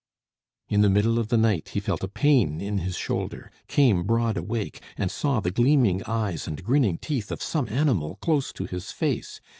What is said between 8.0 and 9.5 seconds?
close to his face.